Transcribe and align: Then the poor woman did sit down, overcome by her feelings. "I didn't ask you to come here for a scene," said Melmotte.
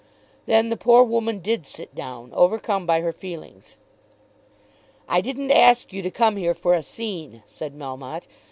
Then 0.47 0.69
the 0.69 0.77
poor 0.77 1.03
woman 1.03 1.41
did 1.41 1.67
sit 1.67 1.93
down, 1.93 2.33
overcome 2.33 2.87
by 2.87 3.01
her 3.01 3.11
feelings. 3.11 3.75
"I 5.07 5.21
didn't 5.21 5.51
ask 5.51 5.93
you 5.93 6.01
to 6.01 6.09
come 6.09 6.37
here 6.37 6.55
for 6.55 6.73
a 6.73 6.81
scene," 6.81 7.43
said 7.45 7.75
Melmotte. 7.77 8.25